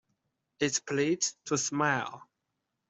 It's 0.59 0.79
polite 0.79 1.31
to 1.45 1.59
smile. 1.59 2.27